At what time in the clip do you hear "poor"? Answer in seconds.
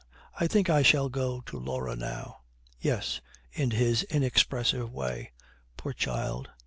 5.77-5.93